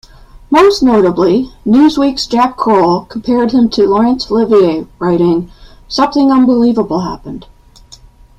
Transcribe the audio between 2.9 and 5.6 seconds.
compared him to Laurence Olivier, writing,